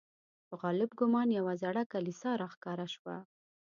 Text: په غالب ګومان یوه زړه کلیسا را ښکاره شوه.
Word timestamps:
په 0.47 0.53
غالب 0.61 0.91
ګومان 0.99 1.27
یوه 1.39 1.53
زړه 1.63 1.81
کلیسا 1.93 2.31
را 2.41 2.47
ښکاره 2.53 2.87
شوه. 2.93 3.17